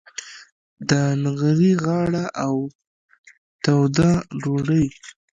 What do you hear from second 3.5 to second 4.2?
توده